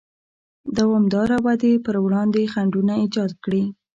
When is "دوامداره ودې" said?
0.77-1.73